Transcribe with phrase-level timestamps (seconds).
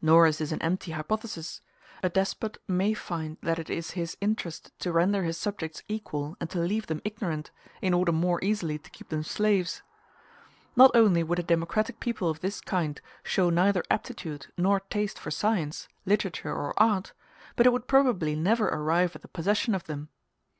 [0.00, 1.60] Nor is this an empty hypothesis:
[2.00, 6.48] a despot may find that it is his interest to render his subjects equal and
[6.50, 7.50] to leave them ignorant,
[7.82, 9.82] in order more easily to keep them slaves.
[10.76, 15.32] Not only would a democratic people of this kind show neither aptitude nor taste for
[15.32, 17.12] science, literature, or art,
[17.56, 20.08] but it would probably never arrive at the possession of them.